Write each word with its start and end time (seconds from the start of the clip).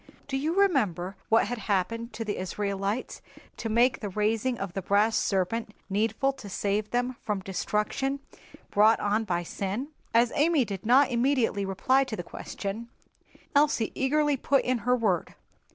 "Do 0.27 0.35
you 0.35 0.55
remember 0.59 1.15
what 1.29 1.45
had 1.45 1.59
happened 1.69 2.11
to 2.13 2.25
the 2.25 2.37
Israelites 2.37 3.21
to 3.57 3.69
make 3.69 3.99
the 3.99 4.09
raising 4.09 4.57
of 4.57 4.73
the 4.73 4.81
brass 4.81 5.15
serpent 5.15 5.75
needful 5.91 6.33
to 6.33 6.49
save 6.49 6.89
them 6.89 7.17
from 7.21 7.41
destruction 7.41 8.19
brought 8.71 8.99
on 8.99 9.25
by 9.25 9.43
sin?" 9.43 9.89
As 10.11 10.31
Amy 10.33 10.65
did 10.65 10.87
not 10.87 11.11
immediately 11.11 11.65
reply 11.65 12.03
to 12.05 12.15
the 12.15 12.23
question, 12.23 12.89
Elsie 13.55 13.91
eagerly 13.93 14.37
put 14.37 14.63
in 14.65 14.79
her 14.79 14.95
word. 14.95 15.35